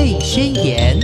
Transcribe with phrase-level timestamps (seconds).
[0.00, 0.98] 贝宣言》。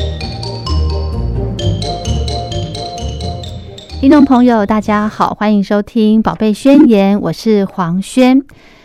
[4.00, 8.42] 听众朋友，大家好，欢迎收听《宝贝宣言》，我是黄轩。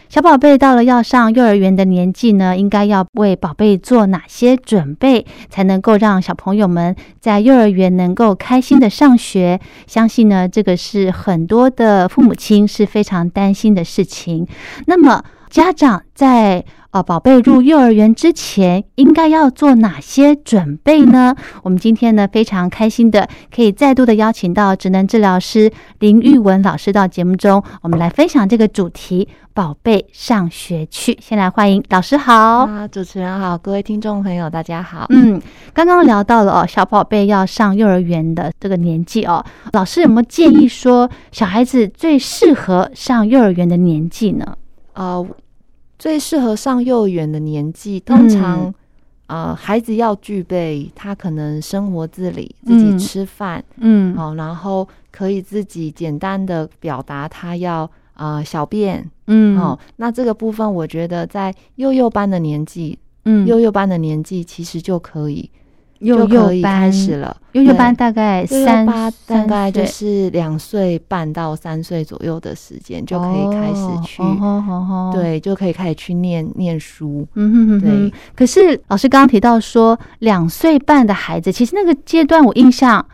[0.10, 9.62] 小宝贝到了要上幼儿园的年纪呢，应该要为宝贝做哪些准备，才能够让小朋友们在幼儿园能够开心的上学？
[9.88, 14.46] 相信呢，这个是很多的父母亲是非常担心的事情。
[14.88, 21.34] 那么，家长在呃宝贝入幼儿园之前，应该要做哪些准备呢？
[21.63, 31.18] 我们今天呢非常开心的可以再度的邀请到职能治疗师林玉文老师到节目中，我们来分享这个主题“宝贝上学去”。
[31.23, 32.34] 先来欢迎老师好，
[32.66, 35.05] 啊，主持人好，各位听众朋友大家好。
[35.12, 35.41] 嗯，
[35.73, 44.58] 刚刚聊到了哦，小宝贝要上幼儿园的这个年纪哦，老师有没有建议说小孩子最适合上幼儿园的年纪呢？
[44.94, 45.26] 呃，
[46.02, 48.73] 最适合上幼儿园的年纪，通常、
[49.28, 52.98] 呃孩子要具备他可能生活自理，自己嗯。
[52.98, 54.16] 吃饭，嗯。
[54.16, 59.55] 好、然后可以自己简单的表达他要呃小便，嗯。
[59.60, 63.46] 哦，那这个部分我觉得在幼幼班的年纪，嗯。
[63.46, 65.47] 幼幼班的年纪其实就可以
[66.02, 74.22] 幼幼班开始了，幼幼对班大概三班大概就是两岁半到三岁左右的时间就可以开始去，
[75.13, 77.28] 对，就可以开始去念念书。
[77.35, 78.13] 嗯哼哼哼对。
[78.35, 83.06] 可是老师刚刚提到说，两岁半的孩子，其实那个阶段我印象，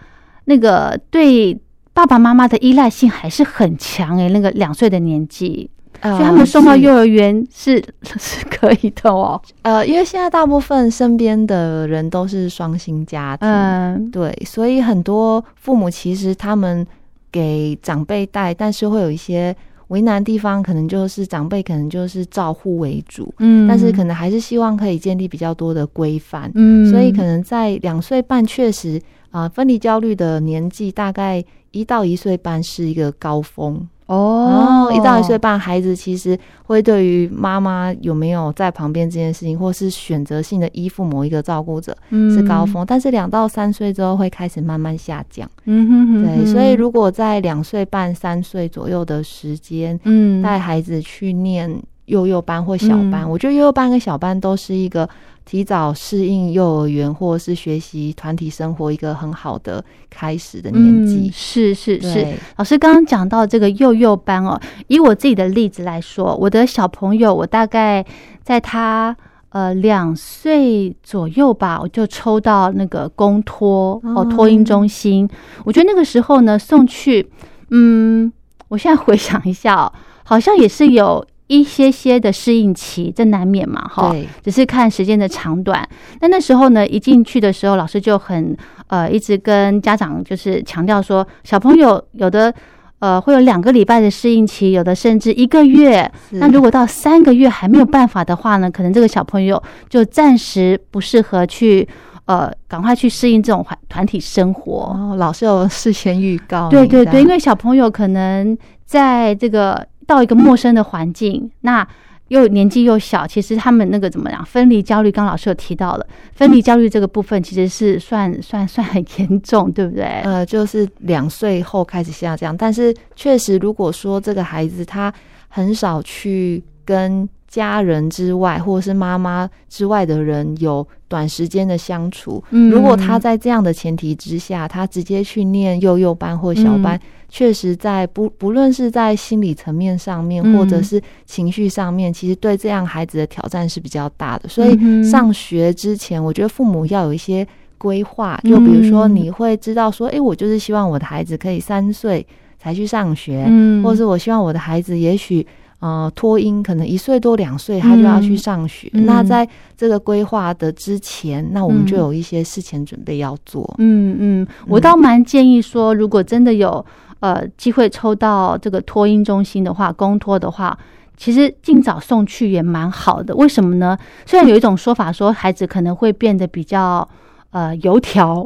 [0.46, 1.60] 那个对
[1.94, 5.70] 爸爸妈妈的依赖性还是很强诶、那个两岁的年纪，
[6.02, 7.84] 所所以他们送到幼儿园是
[8.20, 9.42] 是可以的哦。
[9.64, 16.86] 呃，因为现在大部分身边的人都是双薪家庭，嗯对，所以很多父母其实他们
[17.32, 19.56] 给长辈带，但是会有一些
[19.88, 29.02] 为难的地方，可能就是长辈可能就是照护为主，嗯但是可能还是希望可以建立比较多的规范，嗯所以可能在两岁半确实
[29.32, 33.88] 啊、呃分离焦虑的年纪大概一到一岁半是一个高峰。
[34.08, 45.50] 哦一到一岁半，孩子其实会对于妈妈有没有在旁边这件事情，或是选择性的依附某一个照顾者是高，峰，但是两到三岁之后会开始慢慢下降。
[45.66, 46.26] 嗯哼哼。
[46.26, 50.42] 对，所以如果在两岁半、三岁左右的时间，嗯。
[50.42, 51.70] 带孩子去念
[52.08, 55.08] 幼幼班或小班，嗯我觉得幼幼班跟小班都是一个
[55.46, 61.32] 提早适应幼儿园或是学习团体生活一个很好的开始的年纪嗯。
[61.32, 68.06] 是是是，老师刚刚讲到这个幼幼班哦，以我自己的例子来说，我的小朋友，我大概
[68.44, 69.16] 在他
[69.50, 75.30] 呃两岁左右吧，我就抽到那个公托哦哦托婴中心。
[75.66, 77.30] 我觉得那个时候呢送去，
[77.72, 78.32] 嗯，
[78.70, 79.92] 我现在回想一下哦，
[80.24, 84.14] 好像也是有一些些的适应期，这难免嘛，哈。
[84.44, 85.88] 只是看时间的长短。
[86.22, 88.56] 那那时候呢，一进去的时候，老师就很
[88.88, 92.54] 呃一直跟家长就是强调说，小朋友有的
[93.00, 96.12] 呃会有两个礼拜的适应期，有的甚至一个月。
[96.32, 101.88] 那如果到三个月还没有办法的话呢，可能这个小朋友就暂时不适合去
[102.26, 104.94] 呃赶快去适应这种团团体生活。
[104.98, 111.88] 哦，老师有事先预告，对对对，因为为小朋友可能在这个到一个陌生的环境，那
[112.30, 120.04] 又年纪又小，其实他们那个怎么讲，分离焦虑，刚刚老师有提到了，分离焦虑这个部分其实是算算算很严重，对不对？
[120.24, 125.14] 呃，就是两岁后开始下降，但是确实，如果说这个孩子他
[125.48, 132.70] 很少去跟家人之外，或者是妈妈之外的人有短时间的相处，嗯。
[132.70, 137.00] 如果他在这样的前提之下，他直接去念幼幼班或小班，
[137.30, 140.58] 确实在不不论是在心理层面上面，嗯。
[140.58, 144.50] 或者是情绪上面，其实对这样孩子的挑战是比较大的。
[144.50, 147.48] 所以上学之前，我觉得父母要有一些
[147.78, 152.28] 规划，就比如说嗯你会知道说，诶，我就是希望我的孩子可以三岁
[152.60, 153.82] 才去上学，嗯。
[153.82, 155.48] 或者是我希望我的孩子也许。
[155.80, 159.06] 呃，托婴可能一岁多两岁他就要去上学，嗯。
[159.06, 162.00] 那在这个规划的之前，那我们就嗯。
[162.00, 163.76] 有一些事前准备要做。
[163.78, 166.84] 嗯嗯，我倒蛮建议说，如果真的有
[167.20, 170.78] 呃机会抽到这个托婴中心的话，公托的话。
[171.20, 173.98] 其实尽早送去也蛮好的，为什么呢？
[174.28, 177.10] 虽然有一种说法说孩子可能会变得比较
[177.50, 178.46] 呃油条，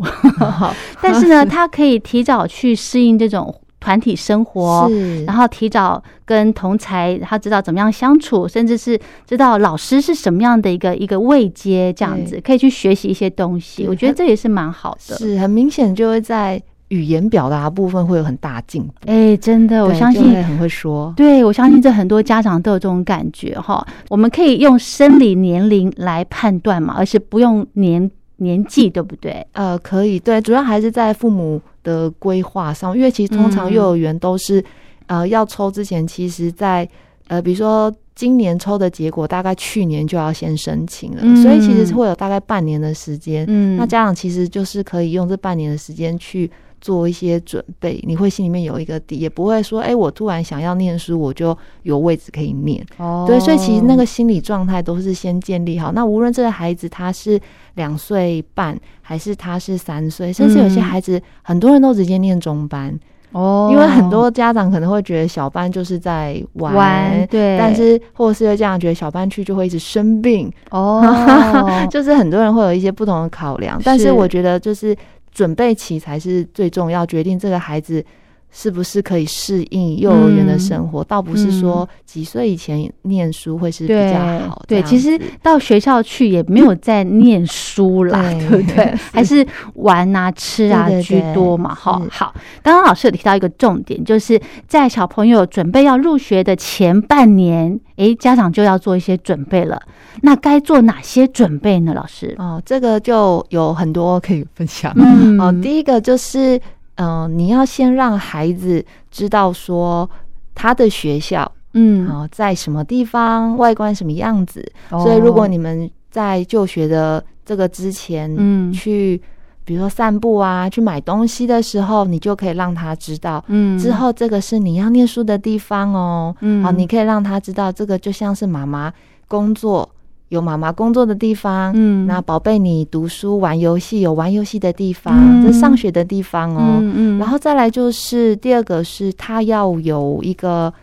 [1.01, 4.89] 但是呢， 他可以提早去适应这种团体生活，
[5.25, 8.97] 然后提早跟同才，他知道怎么样相处，甚至是
[9.27, 13.85] 知道老师是什么样的一个一个位阶，这样子可以去学习一些东西。
[13.87, 15.17] 我觉得这也是蛮好的。
[15.17, 18.93] 是很明显就会在语言表达部分会有很大进步。
[19.07, 21.11] 哎，真的，我相信很会说。
[21.17, 23.85] 对，我相信这很多家长都有这种感觉哈。
[24.09, 28.09] 我们可以用生理年龄来判断嘛，而是不用年
[28.43, 29.45] 年纪， 对不对？
[29.53, 34.63] 呃，可以，对，主要还是在父母的规划上，因为其实通常幼儿园都是，
[35.07, 36.87] 呃，要抽之前，其实在
[37.27, 43.45] 呃，比如说今年抽的结果，大概去年就要先申请了，所以其实是会有大概半年的时间。
[43.47, 46.49] 嗯，那家长其实就是可以用这半年的时间去。
[46.81, 52.83] 做一些准备，你会心里面有一个底，也不会说，哎，我突然想要念书，我就有位置可以念。
[52.97, 55.91] 哦，对，所以其实那个心理状态都是先建立好。
[55.91, 57.39] 那无论这个孩子他是
[57.75, 62.99] 两岁半，还是他是三岁，甚至有些孩子，很多人都直接念中班。
[63.33, 70.51] 哦，因为很多家长可能会觉得小班就是在玩，对，但是或者是会这样觉得小班去就会一直生病。
[70.71, 71.01] 哦，
[71.91, 74.97] 就是很多人会有一些不同的考量，但是我觉得就是。
[75.31, 78.03] 准备期才是最重要，决定这个孩子
[78.51, 84.61] 是不是可以适应幼儿园的生活，倒不是说几岁以前念书会是比较好。
[84.67, 88.93] 对，其实到学校去也没有在念书啦，对不对？
[89.13, 89.45] 还是
[89.75, 91.73] 玩啊、吃啊居多嘛。
[91.73, 92.33] 哈，好。
[92.61, 99.81] 刚刚老师有提到一个重点，就是在小朋友准备要入学的前半年，诶，家长就要做一些准备了。
[100.23, 101.93] 那该做哪些准备呢？
[101.93, 104.91] 老师哦，这个就有很多可以分享。
[104.97, 106.59] 嗯，哦，第一个就是，
[107.01, 110.07] 嗯，你要先让孩子知道说
[110.53, 114.63] 他的学校，嗯，哦，在什么地方，外观什么样子。
[114.89, 119.21] 所以，如果你们在就学的这个之前，嗯，去
[119.63, 128.93] 比如说散步啊，去买东西的时候，你就可以让他知道，嗯，之后这个是你要念书的地方哦，嗯，好，你可以让他知道，这个就像是妈妈
[129.27, 129.89] 工作。
[130.31, 140.73] 有妈妈工作的地方，嗯，那宝贝你读书玩游戏有玩游戏的地方，这上学的地方哦，嗯，然后再来就是第二个是他要有一个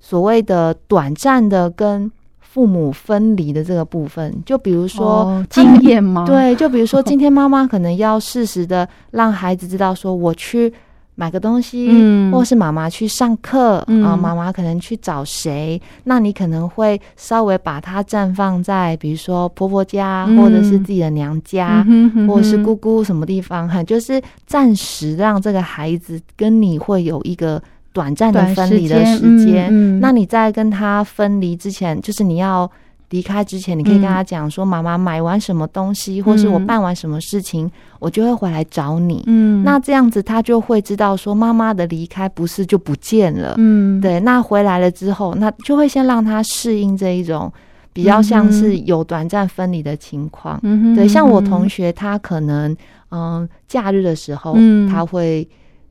[0.00, 2.10] 所谓的短暂的跟
[2.40, 6.24] 父母分离的这个部分，就比如说经验吗？
[6.26, 10.72] 对，就比如说今天妈妈可能要适时的让孩子知道说我去。
[11.20, 15.78] 买个东西，嗯，或是妈妈去上课啊，妈妈可能去找谁？
[16.04, 21.86] 那你可能会稍微把它暂放在，比如说婆婆家，或者是自己的娘家，
[22.26, 27.62] 或者是姑姑什么地方哈，就是暂时让这个孩子跟你会有一个
[27.92, 30.00] 短暂的分离的时间。
[30.00, 32.70] 那你在跟他分离之前，就是你要。
[33.10, 43.54] 离开之前，你可以跟他讲说：“妈妈买完什么东西，或是我办完什么事情，我就会回来找你。”嗯，那这样子他就会知道说，妈妈的离开不是就不见了。
[43.58, 44.20] 嗯，对。
[44.20, 47.52] 那回来了之后，那就会先让他适应这一种
[47.92, 50.60] 比较像是有短暂分离的情况。
[50.62, 51.08] 嗯对。
[51.08, 52.76] 像我同学，他可能
[53.10, 54.54] 嗯，假日的时候，
[54.88, 55.46] 他会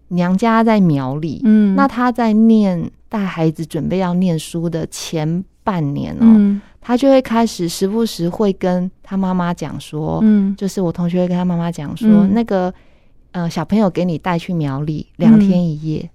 [0.07, 1.41] 娘家在苗栗。
[1.43, 6.61] 嗯，那他在念带孩子准备要念书的前半年哦。
[6.81, 12.73] 他就会开始时不时会跟他妈妈讲说，嗯，就是我同学会跟他妈妈讲说，那个
[13.31, 16.09] 呃小朋友给你带去苗栗两天一夜，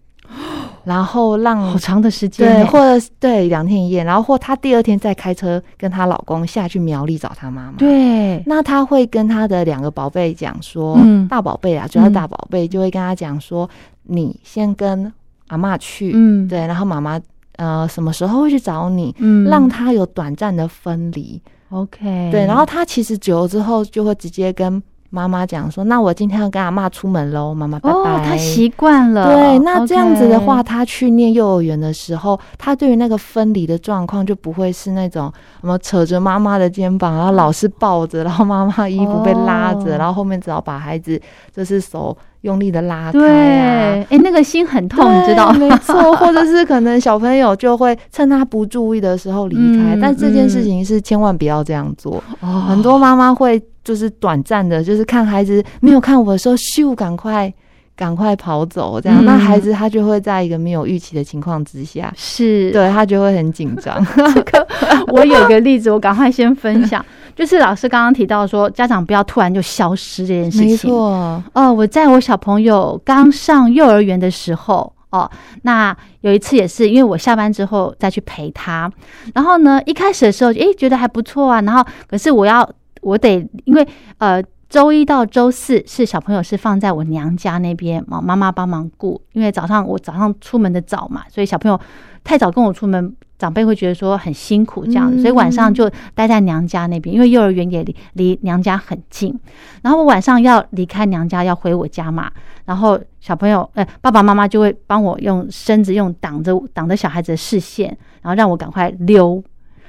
[0.85, 13.69] 然后让好长的时间，对，或者对两天一夜，然后或他第二天再开车跟她老公下去苗栗找他妈妈，对，那他会跟他的两个宝贝讲说，嗯，大宝贝啊，主要大宝贝就会跟他讲说，
[14.05, 15.13] 你先跟
[15.49, 17.21] 阿妈去，嗯，对，然后妈妈。
[17.57, 19.15] 呃，什么时候会去找你？
[19.19, 21.41] 嗯，让他有短暂的分离。
[21.71, 24.81] OK，对，然后他其实久了之后就会直接跟
[25.11, 29.33] 妈妈讲说：“那我今天要跟阿妈出门喽，妈妈拜拜。”他习惯了。
[29.33, 41.21] 对，那这样子的话，他去念幼儿园的时候，他对于那个分离的状况就不会是那种什么扯着妈妈的肩膀，然后老是抱着，然后妈妈衣服被拉着，然后后面只好把孩子
[41.55, 42.17] 就是手。
[42.45, 44.07] 用力的拉开啊！
[44.11, 45.59] 哎，那个心很痛，你知道吗？
[45.59, 52.23] 没错， 或者是可能小朋友就会趁他不注意的时候离开，但这件事情是千万不要这样做。
[52.69, 57.51] 很多妈妈会就是短暂的，就是看孩子没有看我的时候，咻，赶快
[57.97, 64.05] 赶快跑走，这样那孩子他就会在一个没有预期的情况之下，是对他就会很紧张。
[64.35, 64.67] 这个
[65.09, 67.03] 我有个例子，我赶快先分享。
[67.35, 70.69] 就是老师刚刚提到说，家长不要突然就消失这件事情。
[70.69, 75.31] 没错，哦，我在我小朋友刚上幼儿园的时候，哦，
[75.63, 78.91] 那有一次也是因为我下班之后再去陪他，
[79.35, 82.69] 然后呢，一开始的时候，诶，觉得还不错啊，然后可是我要
[83.01, 83.87] 我得因为
[84.19, 84.43] 呃，
[84.75, 91.81] 周一到周四是小朋友是放在我娘家那边，妈妈妈帮忙顾，因为早上我早上出门的早嘛，所以小朋友
[92.25, 93.15] 太早跟我出门。
[93.37, 99.39] 长辈会觉得说很辛苦这样子，所以晚上就待在娘家那边，因为幼儿园也离离娘家很近。
[99.83, 102.31] 然后我晚上要离开娘家要回我家嘛，
[102.65, 109.43] 然后小朋友呃爸爸妈妈就会帮我用身子用挡着挡着小孩子的视线，然后让我赶快溜。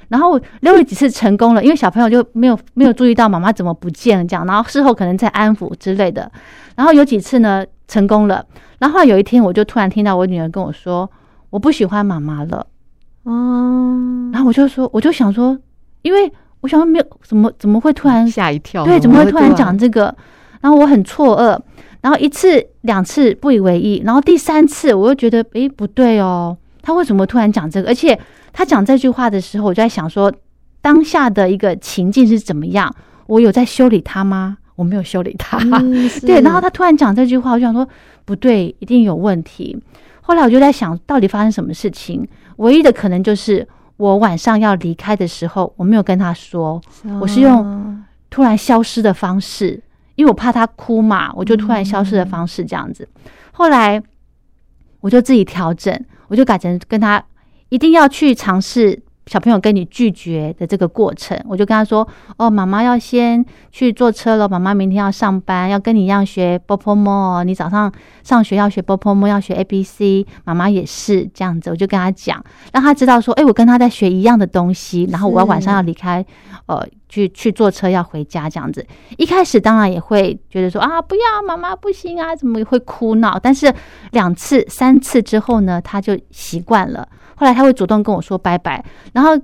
[0.08, 6.30] 然后溜了几次成功了，因为小朋友就没有没有注意到妈妈怎么不见了这样，然后事后可能在安抚之类的。
[6.74, 8.44] 然后有几次呢成功了，
[8.78, 11.10] 然后后有一天我就突然听到我女儿跟我说
[11.50, 12.66] ：“我不喜欢妈妈了。”
[13.24, 15.58] 哦，然后我就说，我就想说，
[16.02, 20.14] 因为我想说没有怎么怎么会突然吓一跳，对，怎么会突然讲这个？
[20.60, 21.58] 然后我很错愕，
[22.00, 27.88] 然后一次两次不以为意，然后第三次我又觉得，诶，不对哦，他为什么突然讲这个？
[27.88, 28.16] 而且
[28.52, 30.32] 他讲这句话的时候，我就在想说，
[30.80, 32.94] 当下的一个情境是怎么样？
[33.26, 34.58] 我有在修理他吗？
[34.76, 35.58] 我没有修理他，
[36.24, 36.40] 对。
[36.42, 37.88] 然后他突然讲这句话，我就想说，
[38.24, 39.76] 不对，一定有问题。
[40.20, 42.24] 后来我就在想，到底发生什么事情？
[42.58, 43.66] 唯一的可能就是
[43.96, 46.80] 我晚上要离开的时候，我没有跟他说，
[47.20, 48.00] 我是用
[48.30, 49.82] 突然消失的方式，
[50.14, 53.08] 因为我怕他哭嘛，我就突然消失的方式这样子。
[53.50, 54.00] 后来
[55.00, 55.92] 我就自己调整，
[56.28, 57.24] 我就改成跟他
[57.68, 59.02] 一定要去尝试。
[59.26, 62.06] 小朋友跟你拒绝的这个过程，我就跟他说
[62.38, 67.42] ：“哦，妈妈要先去坐车了，妈妈明天要上班，要跟你一样学波波摸。
[67.42, 67.92] 你早上
[68.22, 72.40] 上学要学波波摸，要学 A B C，妈妈也是这样子。”我就跟他讲，
[72.72, 76.24] 让他知道说：“哎，我跟他在学一样的东西。”然后我要晚上要离开，
[76.66, 78.86] 呃，去去坐车要回家这样子。
[79.18, 83.74] 一开始当然也会觉得说：“啊，不要，妈妈不行啊，怎么会哭闹？”但是
[84.12, 87.08] 两次、三次之后呢，他就习惯了。
[87.36, 89.38] 后来他会主动跟我说拜拜，然后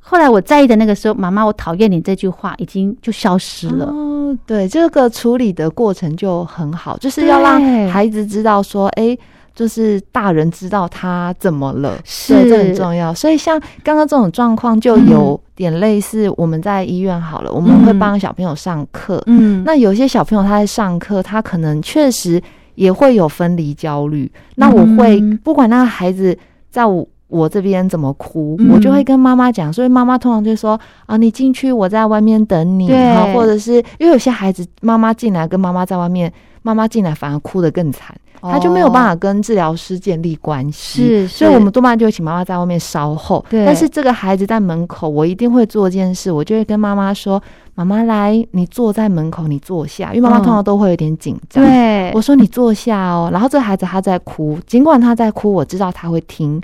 [0.00, 3.86] 后来我在意的那个时候，妈妈，我讨厌你这句话已经就消失了。
[3.86, 9.16] 哦，对，这个处理的过程就很好，就是要让孩子知道说，哎，
[9.54, 13.12] 就是大人知道他怎么了，是这很重要。
[13.12, 19.22] 所以像刚刚这种状况，就有点类似我们在医院好了，我们会帮小朋友上课。
[19.26, 22.40] 嗯，那有些小朋友他在上课，他可能确实
[22.76, 24.30] 也会有分离焦虑。
[24.54, 26.38] 那我会不管那个孩子
[26.70, 27.06] 在我。
[27.28, 32.88] 我这边怎么哭，我就会跟妈妈讲，所以妈妈通常就说啊，你进去，我在外面等你，
[33.34, 36.32] 或者是因为有些孩子妈妈进来跟妈妈在外面，
[36.62, 47.42] 妈妈进来反而哭得更惨，他就没有办法跟治疗师建立关系，是，所以我们多半就会请妈妈在外面稍后，但是这个孩子在门口，我一定会做一件事，我就会跟妈妈说，
[47.74, 56.58] 妈妈来，你坐在门口，你坐下，因为妈妈通常都会有点紧张，对，我说你坐下哦，然后这孩子他在哭，尽管他在哭，我知道他会听。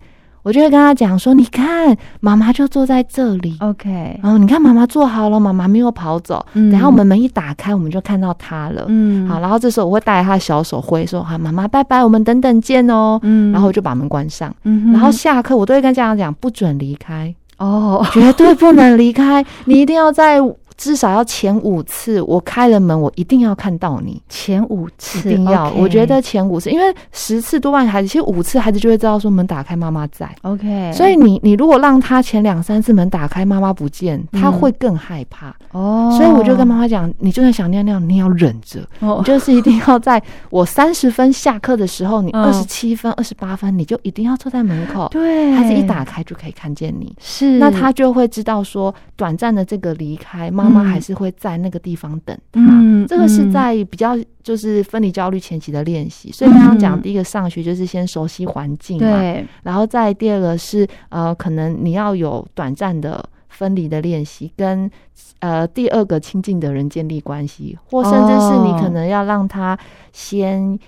[0.44, 4.20] 我就会跟他讲说：“你看，妈妈就坐在这里，OK。
[4.22, 6.44] 然后你看，妈妈坐好了，妈妈没有跑走。
[6.52, 8.84] 等下我们门一打开，我们就看到她了。
[8.88, 9.40] 嗯，好。
[9.40, 14.54] 然后这时候我会带他小手挥说：‘好，妈妈拜拜，我们等等见哦。’嗯，然后我就把门关上。
[14.64, 20.38] 嗯，然后下课我都会跟家长讲，不准离开哦，绝对不能离开，你一定要在。”
[20.76, 24.20] 至少要前五次，我开了门，我一定要看到你。
[24.28, 30.28] 前五次一定要，我觉得前五次，因为十次多半孩子，其实五次孩子就会知道说门打开，妈妈在。
[30.42, 35.54] OK，所以你你如果让他前两三次门打开，妈妈不见，他会更害怕。
[35.70, 45.08] 哦，所以我就跟妈妈讲，你就算想尿尿，你要忍着，你就是一定要在我三十分下课的时候，你二十七分、二十八分，你就一定要坐在门口。
[45.12, 50.63] 对，孩子一打开就可以看见你，是，那他就会知道说短暂的这个离开妈。
[50.64, 52.60] 妈妈还是会在那个地方等他，
[53.06, 56.32] 这个是在比较就是分离焦虑前期的练习。
[56.32, 59.06] 所以刚刚讲第一个上学就是先熟悉环境嘛，
[59.62, 64.90] 然后再第二个是呃，可能你要有短暂的分离的练习，跟
[65.40, 69.78] 呃第二个亲近的人建立关系，或甚至是你可能要让他
[70.12, 70.78] 先。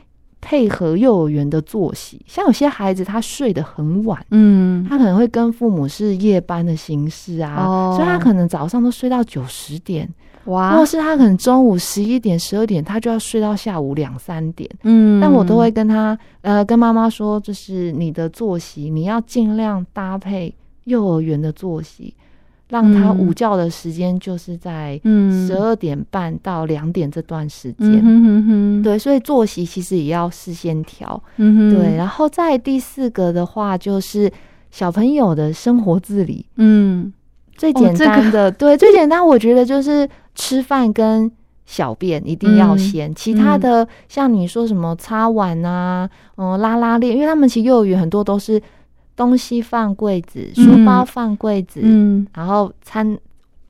[0.48, 10.08] 配合幼儿园的作息，像有些孩子他睡得很晚，嗯，他可能会跟父母是夜班的形式啊，所以他可能早上都睡到九十点，
[10.44, 22.14] 哇，或是他可能中午十一点、十二点，他就要睡到下午两三点，嗯，但我都会跟他呃跟妈妈说，就是你的作息，你要尽量搭配幼儿园的作息。
[22.68, 31.96] 让他午觉的时间就是在十二点半到两点这段时间，对，所以作息其实也要事先调，对。
[31.96, 34.28] 然后在第四个的话，就是
[34.72, 37.12] 小朋友的生活自理，嗯，
[37.56, 41.30] 最简单的，对，最简单，我觉得就是吃饭跟
[41.66, 48.60] 小便一定要先，其他的像你说什么擦碗啊，嗯，拉拉链，因为他们其实幼儿园很多都是。
[49.16, 53.16] 东西放柜子，书包放柜子，嗯，然后餐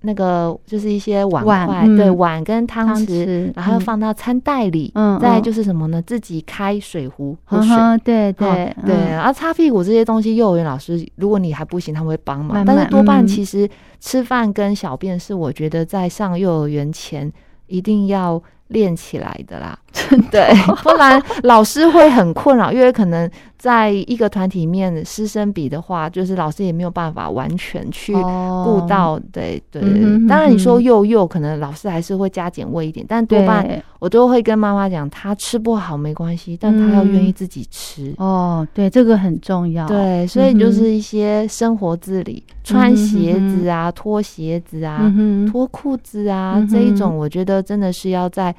[0.03, 6.01] 那个就是一些碗筷，对，碗跟汤匙，然后放到餐袋里，嗯，再就是什么呢？
[6.03, 17.33] 自己开水壶喝水，对对对，然后擦屁股这些东西，幼儿园老师如果你还不行，他们会帮忙，但是多半其实吃饭跟小便是我觉得在上幼儿园前
[17.67, 19.77] 一定要练起来的啦。
[20.31, 29.19] 对，不然老师会很困扰，因为可能在一个团体里面师生比的话，就是老师也没有办法完全去顾到。
[29.33, 29.83] 对对，
[30.29, 33.67] 当然你说幼幼，可能老师还是会加减喂一点，但多半
[33.99, 38.15] 我都会跟妈妈讲，他吃不好没关系，但他要愿意自己吃。
[38.19, 39.87] 哦，对，这个很重要。
[39.87, 45.13] 对，所以就是一些生活自理，穿鞋子啊，脱鞋子啊，
[45.51, 48.55] 脱裤子啊，这一种，我觉得真的是要在。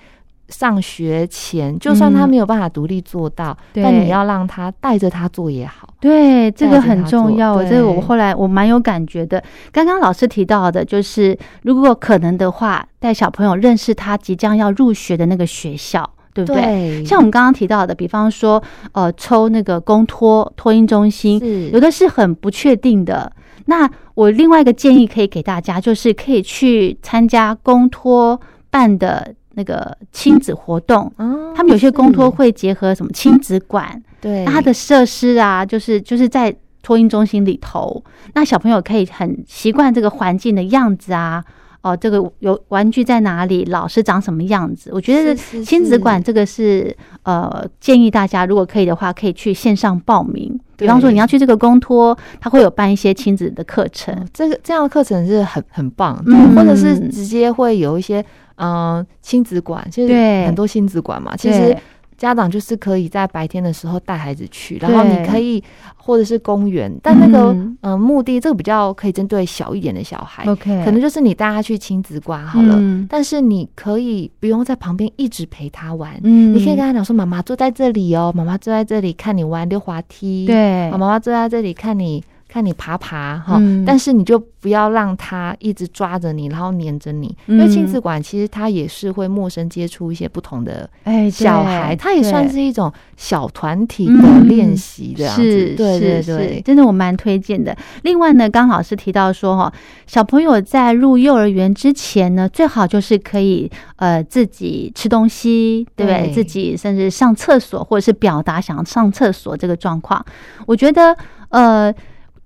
[0.50, 5.94] 上学前，就算他没有办法独立做到，但你要让他带着他做也好。
[6.00, 7.62] 对，这个很重要。
[7.64, 9.44] 这个我后来我蛮有感觉的。
[9.72, 17.04] 刚刚老师提到的，就是如果可能的话，带小朋友认识他即将要入学的那个学校，对不对？
[17.04, 18.64] 像我们刚刚提到的，比方说，
[18.94, 21.42] 呃，抽那个公托托婴中心，
[21.74, 23.30] 有的是很不确定的。
[23.66, 28.40] 那我另外一个建议可以给大家，就是可以去参加公托
[28.70, 29.34] 办的。
[29.58, 31.12] 那个亲子活动，
[31.56, 38.04] 他们有些公托会结合什么亲子馆，对，那它的设施啊，就是就是在托婴中心里头，
[38.36, 41.44] 那小朋友可以很习惯这个环境的样子啊，
[41.82, 50.60] 哦，这个有玩具在哪里，老师长什么样子，我觉得亲子馆这个是呃建议大家如果可以的话，可以去线上报名。
[50.78, 56.16] 比方说你要去这个公托，他会有办一些亲子的课程，这个这样的课程是很很棒，
[56.56, 58.24] 或者是直接会有一些
[58.56, 60.14] 嗯亲子馆，其实
[60.46, 61.76] 很多亲子馆嘛，其实。
[62.18, 65.64] 家长就是可以在白天的时候带孩子去，然后你可以
[65.96, 67.98] 或者是公园，但那个嗯。
[67.98, 82.24] 目的这个比较可以针对小一点的小孩，OK，可能就是你带他去亲子馆好了，但是你可以不用在旁边一直陪他玩，嗯，你可以跟他讲说妈妈坐在这里哦，妈妈坐在这里看你玩溜滑梯，对，妈妈坐在这里看你。
[82.58, 87.38] 看你爬爬哈，但是你就不要让他一直抓着你，然后黏着你。
[87.46, 95.44] 因为亲子馆其实他也是会陌生接触一些不同的哎小孩，他也算是一种小团体的练习这样子。
[95.76, 97.78] 对对对，真的我蛮推荐的。
[98.02, 99.72] 另外呢，刚老师提到说哈，
[100.08, 106.32] 小朋友在入幼儿园之前呢，最好就是可以呃自己吃东西，对不对？
[106.34, 110.26] 自己甚至上厕所或者是表达想要上厕所这个状况，
[110.66, 111.16] 我觉得
[111.50, 111.94] 呃。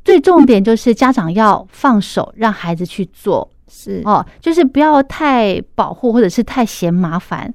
[0.03, 4.01] 最重点就是家长要放手，让孩子去做，是。
[4.05, 7.53] 哦，就是不要太保护或者是太嫌麻烦。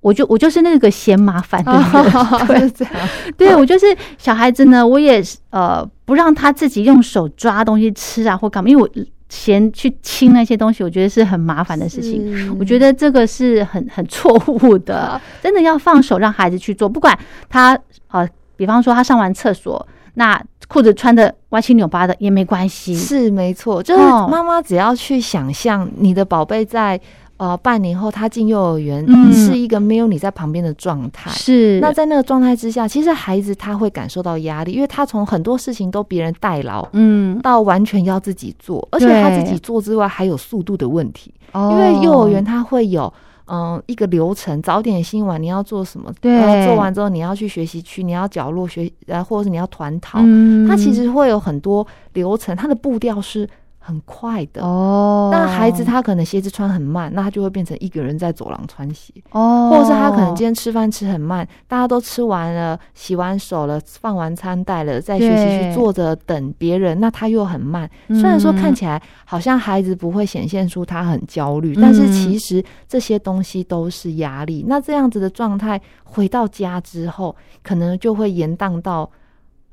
[0.00, 3.86] 我就我就是那个嫌麻烦的人， 对，对我就是
[4.18, 8.88] 小孩子呢，我也呃不让他自己用手抓东西吃啊或干嘛，因为我
[9.28, 12.56] 嫌去清那些东西，我觉得是很麻烦的事情。
[12.60, 17.76] 我觉得这个是很 很错误的，真的要放手让孩子去做，不管他
[18.08, 19.84] 呃，比方说他上完厕所。
[20.18, 26.98] 那裤子穿的歪七扭八的也没关系，是没错，就是妈妈只要去想象你的宝贝在
[27.36, 31.78] 呃半年后他进幼儿园是一个没有你在旁边的状态，是。
[31.80, 43.12] 那在那个状态之下，其实孩子他会感受到压力，因为他从很多事情都别人代劳，嗯，到完全要自己做，而且他自己做之外还有速度的问题，因为幼儿园他会有。
[43.46, 46.12] 嗯，一个流程，早点、新晚你要做什么？
[46.20, 50.20] 对，做完之后你要去学习区，你要角落学，呃，或者是你要团讨，
[50.68, 53.48] 它其实会有很多流程，它的步调是。
[53.86, 67.88] 很快的哦，那孩子他可能鞋子穿很慢，那他就会变成一个人在走廊穿鞋哦，或者是他可能今天吃饭吃很慢，大家都吃完了，洗完手了，放完餐袋了，在学习区坐着等别人，那他又很慢。
[68.08, 74.64] 虽然说看起来好像孩子不会显现出他很焦虑，但是其实这些东西都是压力。
[74.66, 79.08] 那这样子的状态回到家之后，可能就会延宕到。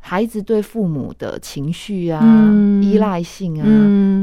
[0.06, 2.22] 孩子对父母的情绪啊，
[2.82, 3.64] 依赖性啊，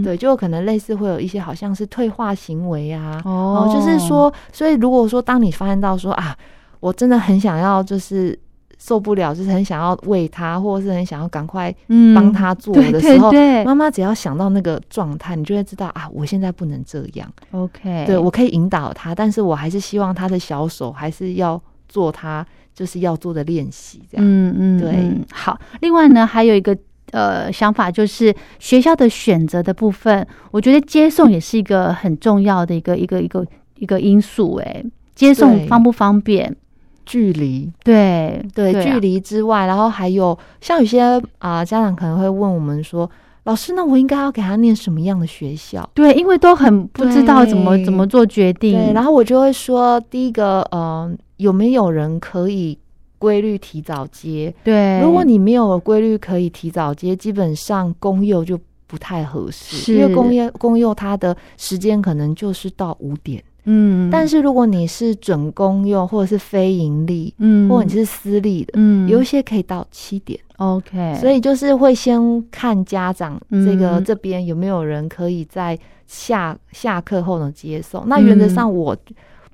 [0.04, 6.36] 对，就可能类似会有一些好像是退化行为啊，哦，就是说，所以如果说当你发现到说啊，
[6.80, 8.38] 我真的很想要，就是
[8.78, 11.74] 受不了，就是很想要喂他，或者是很想要赶快
[12.14, 13.32] 帮他做的时候，
[13.64, 22.46] 妈妈只要想到那个状态，你就会知道啊，我现在不能这样，OK，对我可以引导他，但是我还是希望他的小手还是要做他。
[22.80, 24.26] 就是要做的练习，这样。
[24.26, 25.26] 嗯嗯，对。
[25.30, 26.74] 好，另外呢，还有一个
[27.10, 34.54] 呃想法，就是学校的选择的部分，我觉得接送也是一个很重要的一个一个一个一个因素。
[34.54, 34.82] 哎，
[35.14, 36.56] 接送方不方便？
[37.04, 37.70] 距离？
[37.84, 43.10] 对对，距离之外，然后还有像有些啊家长可能会问我们说，
[43.50, 45.88] 老师，那我应该要给他念什么样的学校？
[45.92, 48.78] 对，因为都很不知道怎么怎么做决定。
[48.78, 51.18] 对，然后我就会说，第一个，嗯。
[51.40, 52.78] 有没有人可以
[53.18, 54.54] 规律提早接？
[54.62, 69.09] 对，如果你没有规律可以提早接，基本上公幼就不太合适，因为公幼公幼它的时间可能就是到五点，嗯，但是如果你是准公用或者是非盈利，嗯，或者你是私立的，嗯。
[69.09, 70.38] 有一些可以到七点。
[70.56, 78.02] OK，所以就是会先看家长这个嗯这边有没有人可以在下下课后呢接送。
[78.09, 78.96] 那原则嗯上我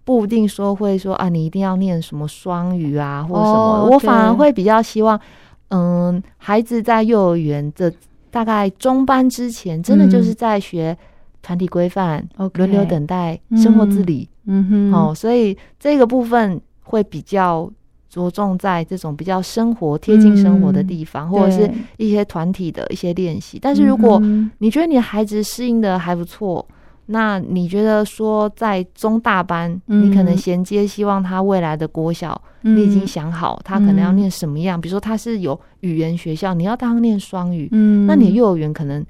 [0.05, 5.21] 不一定说会说啊，你一定要念什么双语啊或者什么，哦我反而会比较希望，
[5.69, 7.93] 嗯，孩子在幼儿园的
[8.31, 10.97] 大概中班之前，真的就是在学
[11.47, 14.29] 团体规范、嗯 OK 轮流等待、生活自理。
[14.47, 17.71] 嗯哼，哦，所以这个部分会比较
[18.11, 23.59] 着重在这种比较生活贴近生活的地方，或者是一些团体的一些练习。
[23.61, 26.67] 但是如果嗯你觉得你的孩子适应的还不错，
[27.07, 30.05] 那你觉得说在中大班，嗯。
[30.05, 39.05] 你可能衔接希望他未来的国小，哼你已经想好他可能要嗯念什么样，比如说他是有语言学校，你要当念双语，嗯，那你幼儿园可能。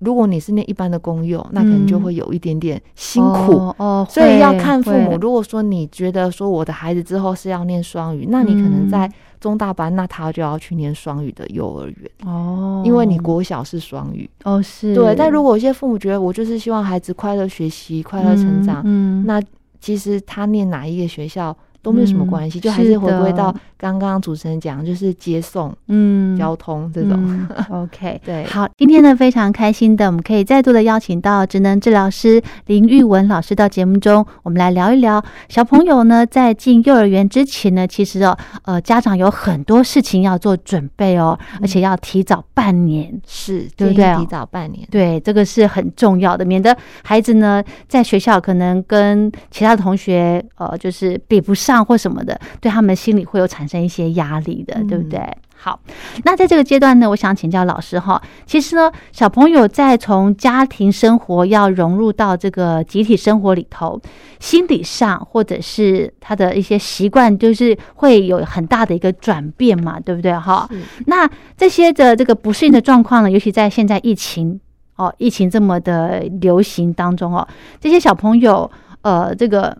[0.00, 2.02] 如果你是念一般的公幼，那可能就嗯。
[2.02, 5.16] 会有一点点辛苦，哦，哦所以要看父母。
[5.20, 14.28] 如果说你觉得说我的孩子之后是要念双语，那你可能嗯在中大班，那他就要去念双语的幼儿园，哦，因为你国小是双语。
[14.44, 14.94] 哦是。
[14.94, 19.26] 对，但如果有些父母觉得我就是希望孩子快乐学习、快乐成长，嗯，嗯。
[19.26, 19.42] 那
[19.80, 21.56] 其实他念哪一个学校
[21.86, 27.12] 都没有什么嗯关系，就还是是回归到刚刚主持人讲，就是接送、嗯交通这种。
[27.12, 43.20] 嗯 OK，对，好，今天呢非常开心的，我们可以再度的邀请到职能治疗师林玉文老师到节目中，我们来聊一聊小朋友呢在进幼儿园之前呢，其实哦，呃，家长有很多事情要做准备哦，而且要提早半年。
[43.24, 44.84] 是，对不对提早半年。
[44.90, 55.36] 对，这个是很重要的，免得孩子呢在学校可能跟其他的同学呃就是比不上或什么的，对他们心里会有产生一些压力的，对不嗯对？
[55.58, 55.80] 好，
[56.24, 64.00] 那在这个阶段呢，我想请教老师哈，其实呢，小朋友在从家庭生活要融入到这个集体生活里头，
[64.38, 70.68] 心理上或者是他的一些习惯，就是会有很大的一个转变嘛，对不对哈？
[71.06, 74.60] 那这些的这个不适应的状况呢，尤其在现在疫情
[74.96, 77.48] 哦，疫情这么的流行当中哦，
[77.80, 79.76] 这些小朋友呃，这个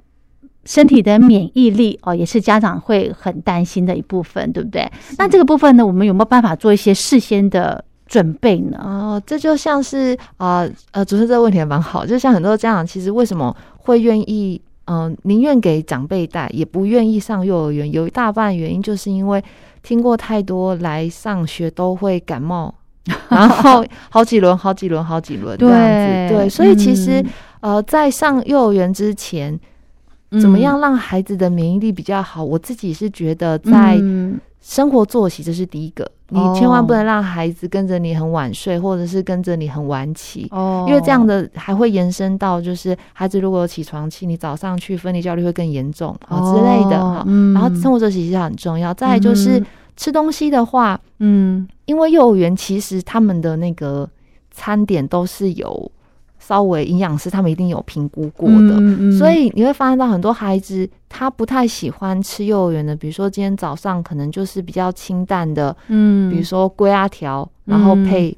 [0.66, 4.87] 身体的免疫力哦，也是家长会很担心的一部分，对不对？
[5.16, 8.79] 那这个部分呢，我们有没有办法做一些事先的准备呢？
[8.83, 19.42] 哦，这就像是啊呃，主持人这个问题还蛮好，就像很多家长其实为什么会愿意嗯、宁愿给长辈带，也不愿意上幼儿园，有一大半原因就是因为
[19.83, 22.72] 听过太多来上学都会感冒。
[23.29, 27.24] 然后 好几轮、好几轮、好几轮这样子，对，所以其实、
[27.61, 29.61] 呃，在上幼儿园之前，嗯
[30.41, 32.43] 怎么样让孩子的免疫力比较好？
[32.43, 40.49] 我自己是觉得在嗯生活作息这是第一个，你哦千万不能让孩子跟着你很晚睡，或者是跟着你很晚起。
[40.51, 47.25] 哦，因为这样的还会延伸到，就是孩子如果有起床气，你早上去分离焦虑会更严重啊、之类的哈。
[47.55, 48.93] 然后生活作息其实很重要。
[48.93, 54.09] 再来就是嗯吃东西的话，嗯因为幼儿园其实他们的那个
[54.51, 55.91] 餐点都是有
[56.47, 68.37] 稍微营养师他们一定有评估过的，嗯嗯所以你会发现到很多孩子他不太喜欢吃幼儿园的，比如说今天早上可能就是比较清淡的，嗯，比如说龟啊条，然后配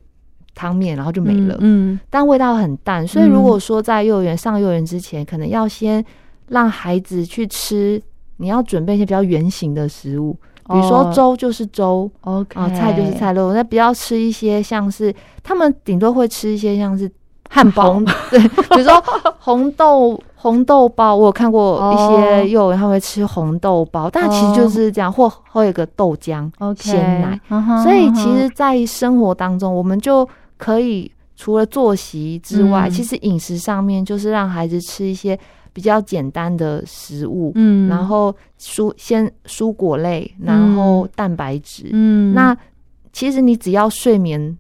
[0.55, 3.07] 汤面，然后就没了，嗯但味道很淡。
[3.07, 6.03] 所以如果说在幼儿园上幼儿园之前，可能要先
[6.49, 8.01] 让孩子去吃，
[8.39, 10.35] 你要准备一些比较圆形的食物。
[10.71, 12.61] 比如说哦粥就是粥，，OK。
[12.61, 17.11] 啊，菜就是菜肉，那不要吃一些像是他们顶多会吃一些像是
[17.49, 17.95] 汉堡。
[17.95, 19.03] 红 对，比如说
[19.39, 26.51] 红豆红豆包，我有看过一哦些幼儿园他会吃红豆包，但其实就是这样，或喝一个豆浆。
[26.77, 27.41] 鲜奶。
[27.83, 32.91] 所以其实，在生活当中，我们就可以除了作息之外，嗯。
[32.91, 35.39] 其实饮食上面就是让孩子吃一些
[35.73, 42.57] 比较简单的食物，嗯，然后蔬先蔬果类，然后蛋白质，嗯，那
[43.13, 44.57] 其实你只要睡眠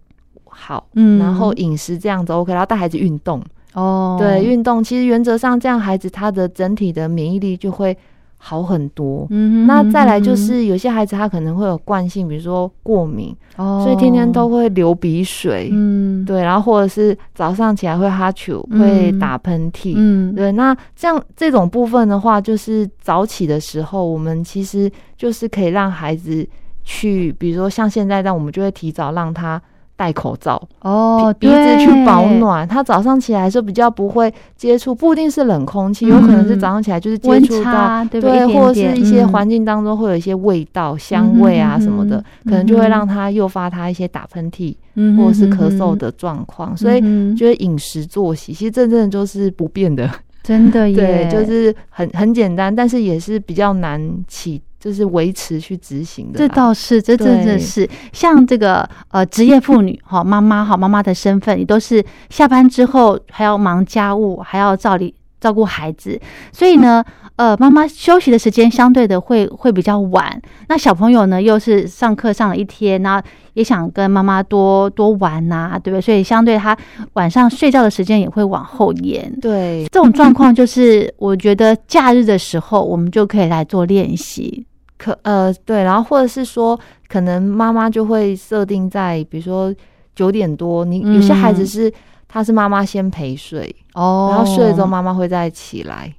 [0.59, 1.19] 好，嗯。
[1.19, 3.41] 然后饮食这样子 OK，然后带孩子运动，
[3.75, 7.97] 哦，对，运动其实原则上这样孩子他的整体的免疫力就会
[8.37, 9.27] 好很多。
[9.31, 16.25] 嗯哼，那再来就是有些孩子他可能会有惯性，比如说过敏，哦，所以天天都会流鼻水，嗯。
[16.25, 18.81] 对，然后或者是早上起来会哈啾，嗯。
[18.81, 20.35] 会打喷嚏，嗯。
[20.35, 26.47] 对，那这样这种部分的话，就是早起的时候，我们其实就是可以让孩子
[26.85, 29.61] 去，比如说像现在这样，我们就会提早让他
[29.99, 32.67] 戴口罩，哦，鼻子去保暖。
[32.69, 37.73] 他早上起来的时候比较不会接触，不一定是冷空气，有可能是早上起来就是接温触到。
[37.73, 46.77] 差，对或者是一些嗯环境当中会有一些味道、香味啊什么的，嗯可能就会嗯让他诱发他一些打喷嚏嗯或者是咳嗽的状况。
[46.77, 50.09] 所以嗯哼觉得饮食作息其实这真的就是不变的
[50.45, 56.49] 真的耶， 对，就是很很简单，但是也是比较难起，就是维持去执行的这。
[56.49, 66.21] 倒是，这真的是像这个呃职业妇女哈，妈妈哈，妈妈的身份，你都是下班之后还要忙家务，还要照理照顾孩子，
[66.53, 67.05] 所以呢，
[67.37, 70.41] 呃，妈妈休息的时间相对的会会比较晚。
[70.69, 73.23] 那小朋友呢，又是上课上了一天，那
[73.55, 76.01] 也想跟妈妈多多玩呐、对不对？
[76.01, 76.77] 所以相对他
[77.13, 79.33] 晚上睡觉的时间也会往后延。
[79.41, 84.67] 对这种状况就是，我觉得假日的时候，我们就可以来做练习。
[84.97, 89.73] 可呃对，然后或者是说，可能妈妈就会设定在，比如说
[90.17, 91.93] 九点多，你有些孩子嗯是。
[92.29, 96.13] 他是妈妈先陪睡，哦然后睡了之后妈妈会再起来。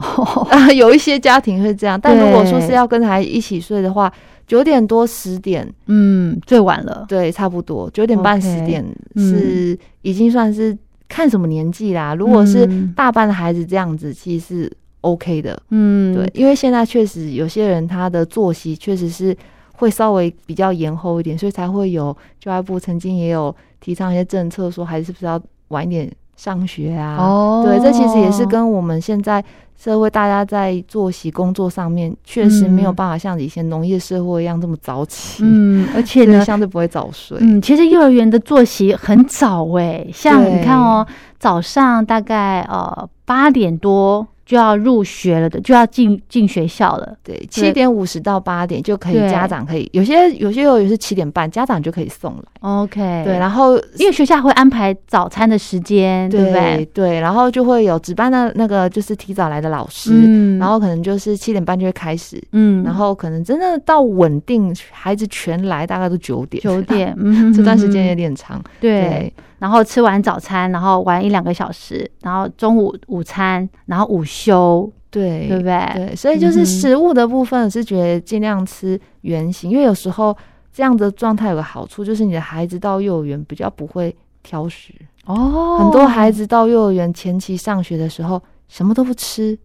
[0.50, 4.12] 啊， 有一些家庭会这样，但如果说是要跟孩子一起睡的话，
[4.48, 7.06] 九点多十点，嗯，最晚了。
[7.08, 10.76] 对，差不多九点半十点嗯是已经算是
[11.08, 12.16] 看什么年纪啦。
[12.16, 15.62] 如果是嗯大班的孩子这样子，其实是 OK 的。
[15.70, 19.38] 嗯，对，因为现在确实有些人他的作息确实是
[19.74, 27.18] 会稍微比较延后一点，所以才会有教育部曾经也有提倡一些政策，说孩子是不是要晚一点上学啊？
[27.18, 29.44] 哦，对，这其实也是跟我们现在
[29.78, 37.38] 社会大家在作息工作上面，确实没有嗯办法像以前农业社会一样这么早起，嗯， 而且对，呢，相对不会早睡。
[37.40, 41.06] 嗯，其实幼儿园的作息很早诶，像你看哦，
[41.38, 47.16] 早上大概呃八点多就要入学了的，就要进进学校了。
[47.24, 52.44] 对，七点五十到八点就可以，家长可以有些有些幼儿园是七点半，家长就可以送来。
[52.62, 56.84] OK，对，然后因为学校会安排早餐的时间，对不对？
[56.96, 68.60] 对，然后就会有值班的那个就是提早来的老师，嗯，然后可能就是七点半就会开始，嗯，然后可能真的到稳定孩子全来大概都九点，九点， 嗯，这段时间有点长。
[68.80, 69.32] 对。
[69.60, 75.92] 然后吃完早餐，然后玩一两个小时，然后中午午餐，然后午休，对对不对？
[75.94, 80.36] 对，所以就是食物的部分，我是觉得尽量吃原形，因为有时候
[80.72, 84.94] 这样的状态有个好处，就是你的孩子到幼儿园比较不会挑食。
[85.26, 89.56] 哦很多孩子到幼儿园前期上学的时候，什么都不吃，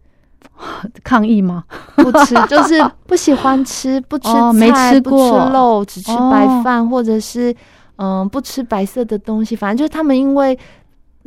[1.03, 1.63] 抗议吗？
[1.95, 2.73] 不吃 就是
[3.07, 7.55] 不喜欢吃，不吃哦没菜不吃过吃肉，只吃哦白饭，或者是
[7.97, 10.57] 嗯不吃白色的东西，反正就是他们因为。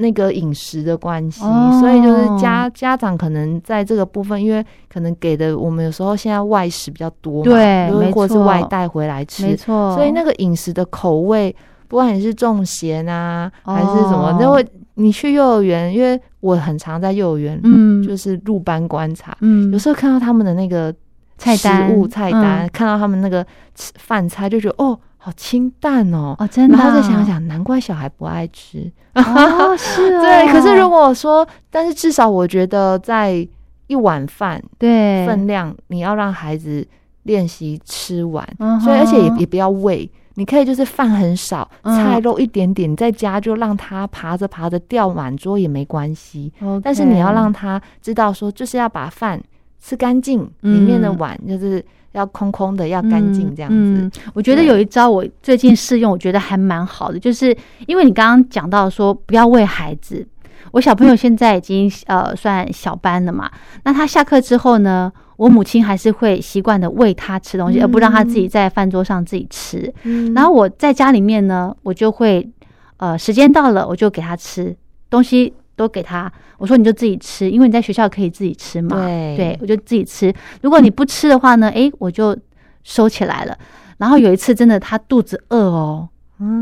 [0.01, 1.77] 那个饮食的关系，哦。
[1.81, 11.53] 所以就是家家长可能在这个部分，因为可能给的我们有时候现在外食比较多嘛，就是对或者是外带回来吃，没错，所以那个饮食的口味，
[11.89, 13.75] 不管你是重咸啊，哦。
[13.75, 18.01] 还是什么，那会你去幼儿园，因为我很常在幼儿园，嗯。
[18.07, 19.73] 就是入班观察，嗯。
[19.73, 20.95] 有时候看到他们的那个
[21.39, 22.71] 菜单食物菜单，嗯。
[22.73, 26.35] 看到他们那个吃饭菜，就觉得哦，好清淡哦。
[26.39, 28.91] 哦，真的啊，然后再想想，难怪小孩不爱吃。
[29.15, 33.47] 哦，是哦， 对，可是如果说，但是至少我觉得，在
[33.89, 35.27] 一碗饭对。
[35.27, 36.87] 分量，你要让孩子
[37.25, 41.97] 练习吃完，嗯所以而且也也不要喂，你可以就是饭很少，嗯。
[41.97, 46.53] 菜肉一点点，你在家就让他爬着爬着掉满桌也没关系。
[46.83, 49.43] 但是你要让他知道说，就是要把饭
[49.81, 53.77] 吃干净，嗯里面的碗就是要空空的，要干净这样子。
[53.77, 60.27] 嗯嗯我觉得有一招我最近试用，我觉得还蛮好的，就是因为你刚刚讲到说不要喂孩子，
[60.73, 63.51] 我小朋友现在已经呃算小班了嘛，
[63.85, 69.93] 那他下课之后呢，我母亲还是会习惯的喂他吃东西，嗯而不让他自己在饭桌上自己吃。
[70.05, 72.49] 嗯然后我在家里面呢，我就会
[72.97, 74.77] 呃时间到了，我就给他吃
[75.11, 75.55] 东西。
[75.79, 78.97] 都给他，我说你就自己吃，因为你在学校可以自己吃嘛。
[78.97, 80.35] 对对，我就自己吃。
[80.61, 82.37] 如果你不吃的话呢，诶，我就
[82.83, 83.57] 收起来了。
[83.97, 86.09] 然后有一次真的他肚子饿哦，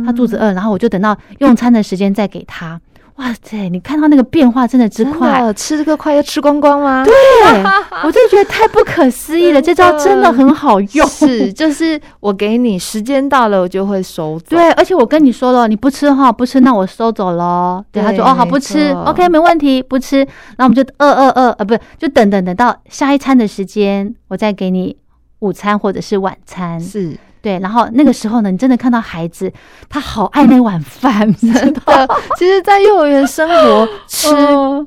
[0.05, 2.79] 他肚子饿，然后我就等到用餐的时间再给他。
[3.17, 7.03] 哇塞，你看到那个变化真的之真快，的吃这个快要吃光光吗？
[7.03, 7.15] 对，
[8.05, 11.07] 我真的觉得太不可思议了，这招真的很好用。
[11.09, 14.51] 是，就是我给你时间到了，我就会收走。
[14.51, 17.83] 对，而且我跟你说了，你不吃哈，不吃，那我收走喽。
[17.91, 20.19] 对，他说哦好，不吃，OK，没问题，不吃。
[20.19, 24.95] 然后我们就饿饿饿，呃，不是，就等等等到下一餐的时间，我再给你
[25.39, 26.79] 午餐或者是晚餐。
[26.79, 29.53] 是对，然后那个时候呢，你真的看到孩子
[29.89, 32.09] 他好爱那碗饭， 真的的。
[32.37, 34.85] 其实，在幼儿园生活，吃哦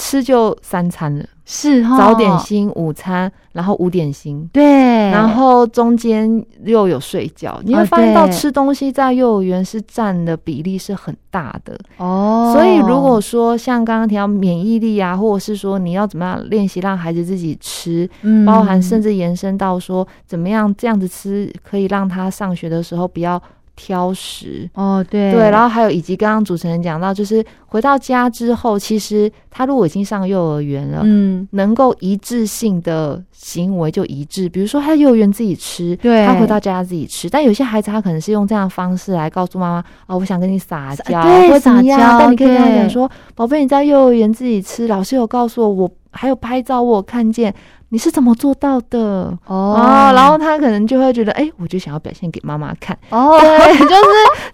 [0.00, 4.48] 吃就三餐了，是哈，早点心、午餐，然后五点心。
[4.52, 4.62] 对，
[5.10, 11.76] 然后中间又有睡觉，你会哦发现到吃东西在幼儿园是占的比例是很大的。
[11.96, 18.46] 哦，所以如果说像刚刚提到免疫力啊，或者是说你要怎么样练习让孩子自己吃，嗯。
[18.46, 23.42] 包含甚至延伸到说怎么样这样子吃可以让他上学的时候不要
[23.78, 24.68] 挑食。
[24.74, 25.32] 哦，对。
[25.32, 36.26] 对，然后还有以及刚刚主持人讲到，就是回到家之后，其实他如果已经上幼儿园了，嗯，能够一致性的行为就一致，比如说他幼儿园自己吃，对。
[36.26, 37.30] 他回到家自己吃。
[37.30, 47.54] 但有些孩子他可能是用这样的方式来告诉妈妈，哦，我想跟你撒娇，对撒娇但你可以跟他讲说，宝贝，你在幼儿园自己吃，老师有告诉我，我还有拍照，我看见。
[47.90, 49.34] 你是怎么做到的？
[49.46, 54.04] 哦然后他可能就会觉得，哎、我就想要表现给妈妈看，哦， 对，就是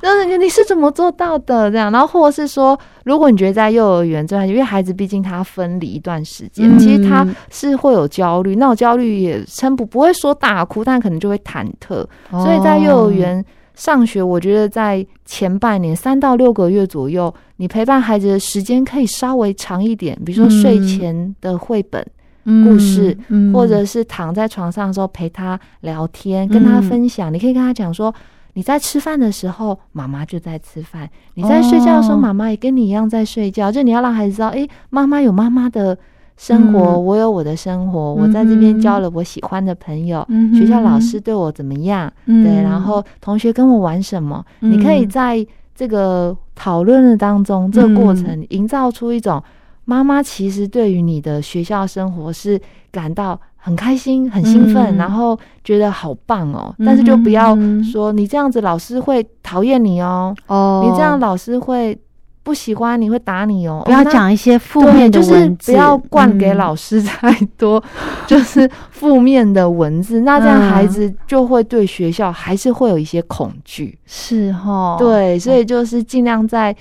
[0.01, 13.45] 就是你你是怎么做到的这样，然后或者是说，如果你觉得在幼儿园这段，因为孩子毕竟他分离一段时间，嗯其实他是会有焦虑，那种焦虑也撑不不会说大哭，但可能就会忐忑，所以在幼儿园。
[13.75, 22.07] 上学，我觉得在前半年三到六个月左右，你陪伴孩子的时间可以稍微长一点，比如说睡嗯前的绘本，
[22.45, 27.33] 嗯故事，嗯或者是躺在床上的时候陪他聊天，跟他嗯分享。
[27.35, 28.15] 你可以跟他讲说，
[28.53, 33.73] 你在吃饭的时候，妈妈就在吃饭；你在睡觉的时候，哦妈妈也跟你一样在睡觉。
[33.73, 35.99] 就你要让孩子知道，诶，妈妈有妈妈的
[36.37, 37.05] 生活，嗯。
[37.05, 42.45] 我有我的生活，我在这边交了我喜欢的朋友，嗯学校老师对我怎么样，嗯。
[42.45, 49.43] 对，然后同学跟我玩什么，你可以嗯在这个讨论的当中，这个过程营造出一种
[49.85, 54.97] 妈妈其实对于你的学校生活是感到很开心、很兴奋，嗯。
[54.97, 56.75] 然后觉得好棒哦。
[56.85, 61.99] 但是就不要嗯说你这样子老师会讨厌你哦，哦，你这样老师会
[62.45, 63.83] 不喜欢你，会打你哦。
[63.87, 66.57] 不要讲一些负，面的就是不要灌给嗯。
[66.59, 67.83] 老师太多，
[68.29, 70.71] 就是负面的文字，那这样嗯。
[70.71, 73.99] 孩子就会对学校还是会有一些恐惧。
[74.07, 76.77] 是哈，对，所以就是尽量在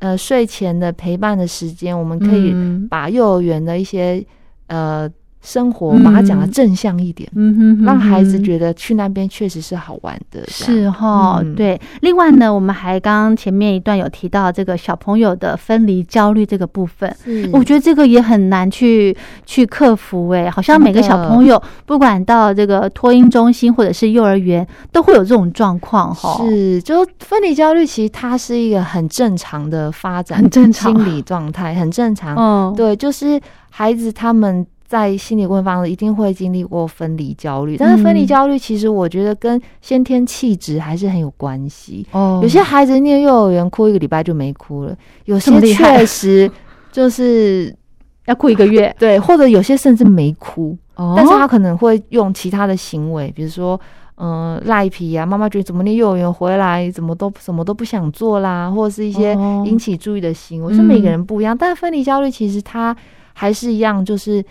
[0.00, 2.86] 呃睡前的陪伴的时间，我们可以嗯。
[2.88, 4.22] 把幼儿园的一些
[4.66, 5.10] 呃
[5.42, 10.42] 生活嗯把它讲的正向一点，嗯哼哼让孩子觉得去那边确实是好玩的。
[10.48, 11.80] 是哈，嗯对。
[12.00, 17.14] 另外呢，我们还刚刚前面一段有提到这个小朋友的分离焦虑这个部分，
[17.52, 26.44] 我觉得这个也很难去去克服哎、好像每个小朋友不管到这个托婴中心或者是幼儿园，都会有这种状况哈。
[26.44, 32.34] 是，就分离焦虑，其实它是一个很正常的发展，很正常心理状态，很正常。
[32.36, 42.06] 嗯，对，就是孩子他们在心理过程当中一定会经历过分离焦虑，但是分离嗯焦虑其实我觉得跟先天气质还是很有关系。
[42.12, 42.40] 哦。
[42.42, 46.50] 有些孩子念幼儿园哭一个礼拜就没哭了，有些确实
[46.92, 47.74] 就是
[48.26, 51.14] 要哭一个月，对，或者有些甚至没哭，哦。
[51.16, 53.78] 但是他可能会用其他的行为，比如说。
[54.18, 59.62] 嗯，赖皮啊，妈妈觉得怎么念幼儿园回来，怎么都什么都不想做啦，或者是一些哦。
[59.66, 61.54] 引起注意的行为，是每个嗯人不一样。
[61.54, 62.96] 但分离焦虑其实它
[63.34, 64.42] 还是一样，就是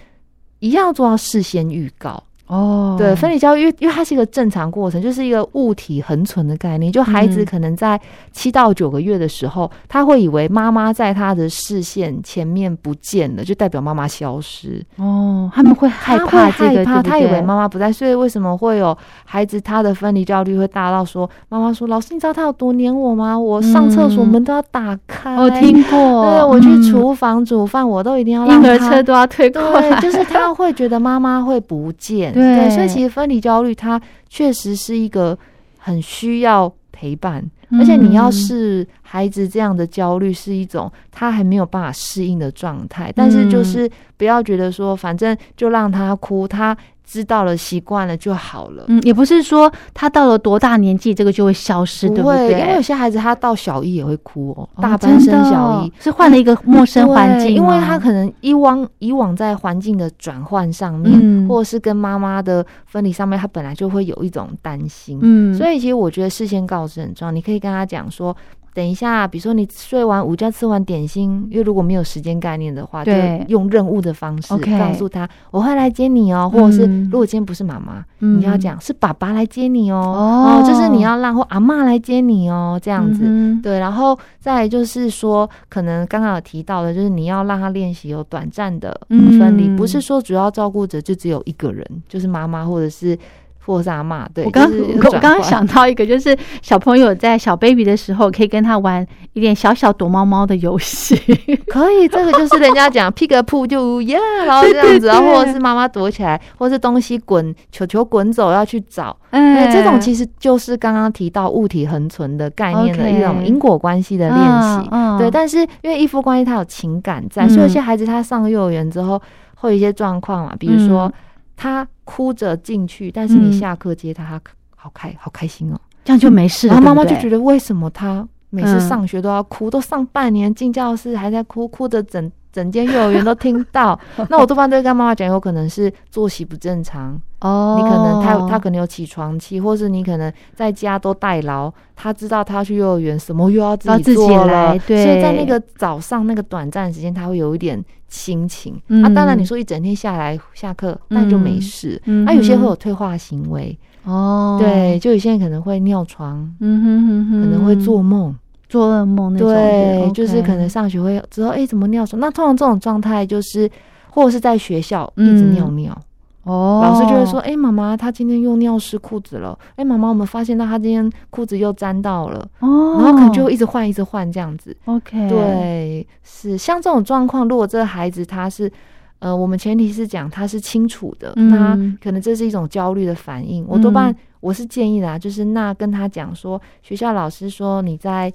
[0.65, 2.23] 一样做到事先预告。
[2.47, 6.91] 哦，对，分离焦虑，因为因为它是一个正常过程，就是一个物体恒存的概念。
[6.91, 7.99] 就孩子嗯可能在
[8.31, 14.83] 七到九个月的时候，他会以为妈妈在他的视线前面不见了，就代表妈妈消失。
[14.97, 23.37] 哦，他们会害怕这个，他以为妈妈不在，所以为什么会有孩子他的分离焦虑会大到说，妈妈说：“老师，你知道他有多黏我吗？
[23.37, 32.69] 我上厕所嗯门都要打开。”我听过，对我去嗯厨房煮饭，我都一定要婴儿车都要推过来，对，就是他会觉得妈妈会不见，对。
[32.69, 35.37] 所以其实分离焦虑它确实是一个
[35.77, 48.83] 很需要陪伴，而且你要嗯是孩子这样的焦虑是一种他还没有办法适应的状态，但是就是不要觉得说反正就让他哭，他知道了习惯了就好了。
[48.87, 52.59] 嗯，也不是说他到了多大年纪这个就会消失，对不，对？
[52.59, 65.19] 因为有些孩子他到小一也会哭哦，哦大班升小一哦，是换了一个陌生环境对因为他可能以往以往在环境的转换上面，嗯或者是跟妈妈的分离上面，他本来就会有一种担心。
[65.21, 68.35] 嗯，所以其实我觉得事先告知很重要，你可以跟他讲说。
[68.75, 78.41] 等一下，比如说你睡完午觉吃完点心，因为如果没有时间概念的话，就对用任务的方式告诉他我会来接你哦，或者是嗯如果今天不是妈妈，嗯。
[78.41, 80.63] 你要讲是爸爸来接你哦，哦。
[80.67, 83.23] 就是你要让或阿妈来接你哦，这样子。
[83.25, 89.77] 嗯对，然后再就是说，可能刚刚有提到的，就是你要让他练习有短暂的分离，嗯。
[89.77, 93.17] 不是说主要照顾者就只有一个人，就是妈妈或者是
[93.65, 94.25] 或者是阿嬷。
[94.33, 101.15] 对，我刚就是我刚刚想到一个，就是小朋友在小 baby 的时候，可以跟他玩一点小小躲猫猫的游戏。
[101.67, 114.89] 可以，这个就是人家讲 pick up 就耶，然后这样子，然后或者是妈妈躲起来，或是东西滚球球滚走要去找，哎对，这种其实就是刚刚提到物体恒存的概念的一种因果关系的练习。
[114.91, 119.21] 嗯对，但是因为依附关系它有情感在，嗯所以有些孩子他上幼儿园之后
[119.55, 121.13] 会有一些状况嘛，比如说嗯
[121.55, 124.41] 他哭着进去，但是你嗯下课接他，他
[124.75, 125.79] 好开好开心哦。
[126.03, 126.73] 这样就没事了。
[126.73, 133.99] 然后妈妈就觉得为什么他每次嗯上学都要哭，都上半年进教室还在哭，哭的整整间幼儿园都听到。
[134.29, 148.79] 那我多半都会跟妈妈讲，有可能是作息不正常，哦，你可能他他可能有起床气，或是你可能在家都代劳，他知道他要去幼儿园，什么又要自己己做了，来对所以在那个早上那个短暂时间，他会有一点心情。
[148.87, 149.03] 嗯。
[149.03, 152.01] 啊，当然你说一整天下来下课，那就没事。
[152.05, 152.25] 嗯。
[152.25, 158.35] 那、有些会有退化行为，哦，对，就有些人可能会尿床，嗯哼哼哼，可能会做梦，
[158.69, 162.19] 做噩梦那种，对，就是可能上学会之后，哎、怎么尿床？
[162.19, 163.69] 那通常这种状态就是，
[164.09, 166.01] 或者是在学校一直嗯尿尿。
[166.45, 169.57] 哦，老师就会说：“哎、妈妈，他今天又尿湿裤子了。
[169.77, 174.75] 哎、妈妈，我们发现到他今天裤子又沾到了，哦，然后可能就一直换，一直换这样子。
[174.85, 178.71] OK，，对，是像这种状况，如果这个孩子他是，
[179.17, 183.65] 呃，我们前提是讲他是清楚的，嗯那可能这是一种焦虑的反应。
[183.67, 188.31] 我多半我是建议啦，就是那跟他讲说，学校老师说你在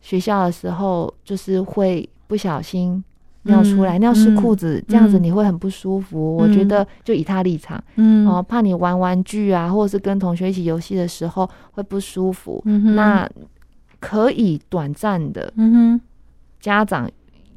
[0.00, 3.02] 学校的时候就是会不小心。”
[3.44, 5.22] 尿出来，嗯尿湿裤子，这样子嗯。
[5.22, 6.36] 你会很不舒服。
[6.36, 12.60] 我觉得就以他立场，嗯，哦，怕你玩玩具啊，或者是跟同学一起游戏的时候会不舒服。
[12.66, 13.28] 嗯，那
[13.98, 16.00] 可以短暂的，嗯哼，
[16.60, 17.08] 家长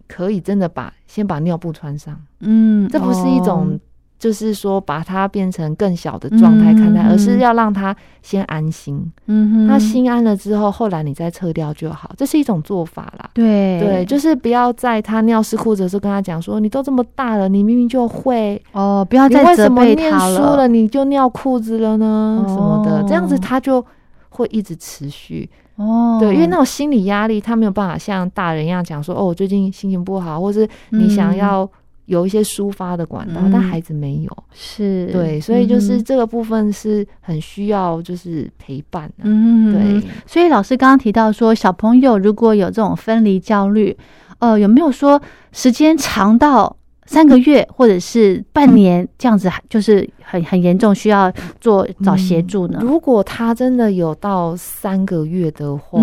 [0.07, 3.79] 可以真的把先把尿布穿上，嗯，这不是一种哦
[4.23, 8.95] 就是说把它变成更小的状态看待，嗯而是要让他先安心。
[9.25, 13.29] 嗯哼，他心安了之后，后来你再撤掉就好，这是一种做法啦。
[13.33, 22.45] 对对，就是不要在他尿湿裤子的时候跟他讲说，你都这么大了，你明明就会，哦，不要再责为什么念备他书了你就尿裤子了呢？
[22.47, 23.85] 什么的，这样子哦他就
[24.29, 25.49] 会一直持续。
[25.75, 31.69] 哦，对，因为那种心理压力，他没有办法像大人一样讲说，哦，我最近心情不好，或是你想嗯要
[32.05, 33.51] 有一些抒发的管道，嗯。
[33.51, 34.43] 但孩子没有。
[34.53, 35.07] 是。
[35.11, 43.95] 对，所以就是这个部分是很需要就是陪伴的、嗯哼对，所以老师刚刚提到说，小朋友如果有这种分离焦虑，
[44.39, 46.75] 呃，有没有说时间长到
[47.05, 51.31] 三个月或者是半年这样子，就是很很严重，需要
[51.61, 52.79] 做找协助呢？
[52.81, 55.99] 如果他真的有到三个月的话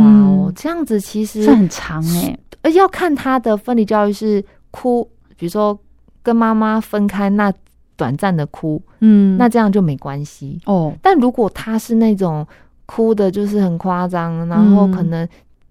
[0.55, 5.79] 这样子其实算很长哎、而要看他的分离教育是哭，比如说
[6.23, 7.53] 跟妈妈分开那
[7.97, 10.59] 短暂的哭，嗯，那这样就没关系。
[10.67, 12.47] 哦，但如果他是那种
[12.87, 14.93] 哭的，就是很夸张，然后嗯。
[14.93, 15.29] 可能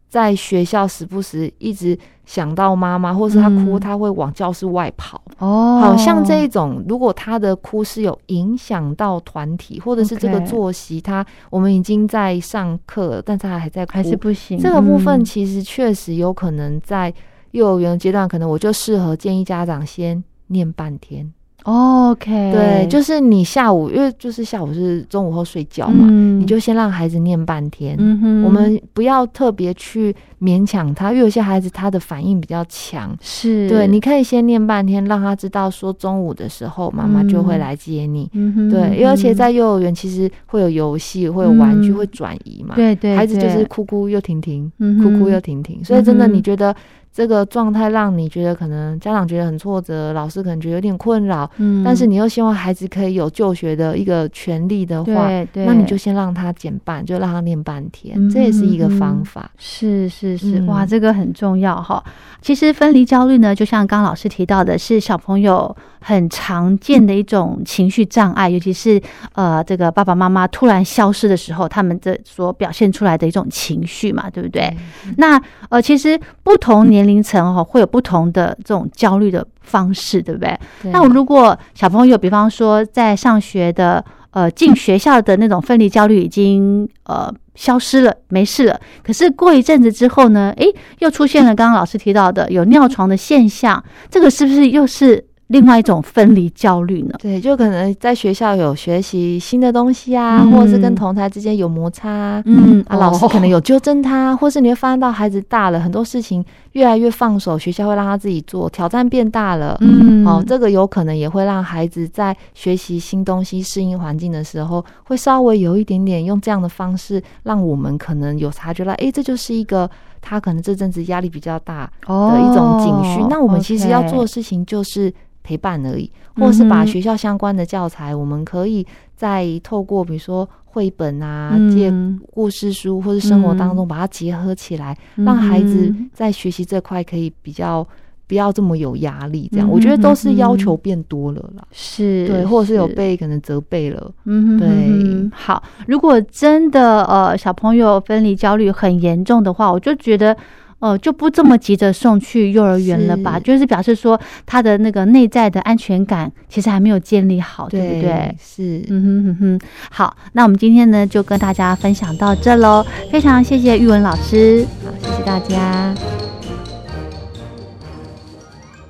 [0.07, 3.79] 在学校时不时一直想到妈妈，或是他哭，嗯。
[3.79, 5.21] 他会往教室外跑。
[5.37, 14.57] 哦，好像这一种，如果他的哭是有影响到团体，或者是这个作息，他我们已经在上课了，但他还在哭，还是不行。
[14.59, 15.25] 这个部分嗯。
[15.25, 17.13] 其实确实有可能在
[17.51, 21.31] 幼儿园阶段，可能我就适合建议家长先念半天。
[21.63, 27.97] OK，对，就是你下午，因为就是下午是中午后睡觉嘛，嗯你就先让孩子念半天。
[27.99, 33.13] 嗯哼，我们不要特别去勉强他，因为有些孩子他的反应比较强。
[33.19, 38.29] 是对，你可以先念半天，让他知道说中午的时候妈妈就会来接你。
[38.31, 42.73] 嗯哼，对，因为而且嗯在幼儿园其实会有游戏，会有玩具，嗯会转移嘛。
[42.73, 46.73] 对对，孩子就是哭哭又停停，嗯哭哭又停停，所以真的，你觉得
[47.11, 59.49] 这个状态让你觉得可能家长觉得很挫折，老师可能觉得有点困扰，嗯，但是你又希望孩子可以有就学的一个权利的话，对对，那你就先让他减半，就让他练半天，嗯这也是一个嗯方法。
[59.57, 62.03] 是是是，嗯哇，这个很重要哈。
[62.41, 69.01] 其实分离焦虑呢，就像刚刚老师提到的，是小朋友很常见的一种情绪障碍，尤其是
[69.33, 74.73] 呃，这个爸爸妈妈突然消失的时候，他们这所表现出来的一种情绪嘛，对不对？
[75.17, 76.17] 那呃，其实
[76.49, 80.59] 不同年龄层哈、会有不同的这种焦虑的方式，对不对？
[80.81, 97.15] 对那我如果小朋友，比方说在上学的呃进学校的那种分离焦虑已经呃消失了，没事了，可是过一阵子之后呢，诶，又出现了刚刚老师提到的有尿床的现象，这个是不是又是另外一种分离焦虑呢？
[97.19, 102.43] 对，就可能在学校有学习新的东西啊，嗯或者是跟同台之间有摩擦啊。
[102.45, 109.75] 嗯啊，老师可能有纠正他，或是你会发现到孩子大了，很多事情越来越放手，学校会让他自己做，挑战变大了。
[109.81, 119.89] 嗯哦，这个有可能也会让孩子在学习新东西、适应环境的时候，会稍微有一点点用这样的方式，让我们可能有察觉到，诶，这就是一个
[120.21, 123.25] 他可能这阵子压力比较大哦的一种警讯。
[123.31, 125.11] 那我们其实要做的事情就是
[125.49, 128.85] 陪伴而已，或是把学校相关的教材，我们可以
[129.15, 131.71] 再透过比如说绘本啊、嗯。
[131.71, 131.91] 借
[132.31, 137.83] 故事书或是生活当中把它结合起来，让孩子嗯在学习这块可以比较
[138.27, 141.63] 不要这么有压力，这样、嗯我觉得都是要求变多了啦。
[141.71, 145.31] 是，对，或者是有被可能责备了，嗯对。
[145.33, 145.63] 好。
[145.87, 150.37] 如果真的呃小朋友分离焦虑很严重的话，我就觉得。
[150.79, 153.35] 呃，就不这么急着送去幼儿园了吧？
[153.37, 158.35] 是就是表示说他的那个内在的安全感其实还没有建立好，对不对？
[158.41, 164.65] 是，嗯哼哼哼，好，那我们今天呢就跟大家分享到这喽，非常谢谢玉文老师。
[164.85, 165.93] 好，谢谢大家。